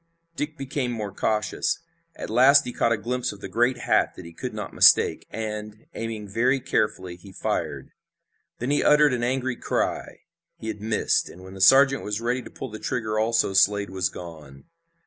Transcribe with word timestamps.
Dick 0.35 0.57
became 0.57 0.89
more 0.91 1.13
cautious. 1.13 1.77
At 2.15 2.31
last 2.31 2.65
he 2.65 2.73
caught 2.73 2.91
a 2.91 2.97
glimpse 2.97 3.31
of 3.31 3.39
the 3.39 3.47
great 3.47 3.77
hat 3.77 4.15
that 4.15 4.25
he 4.25 4.33
could 4.33 4.51
not 4.51 4.73
mistake, 4.73 5.27
and, 5.29 5.85
aiming 5.93 6.27
very 6.27 6.59
carefully, 6.59 7.17
he 7.17 7.31
fired. 7.31 7.91
Then 8.57 8.71
he 8.71 8.83
uttered 8.83 9.13
an 9.13 9.21
angry 9.21 9.55
cry. 9.57 10.21
He 10.57 10.69
had 10.69 10.81
missed, 10.81 11.29
and 11.29 11.43
when 11.43 11.53
the 11.53 11.61
sergeant 11.61 12.01
was 12.03 12.19
ready 12.19 12.41
to 12.41 12.49
pull 12.49 12.71
the 12.71 12.79
trigger 12.79 13.19
also 13.19 13.53
Slade 13.53 13.91
was 13.91 14.09
gone. 14.09 14.63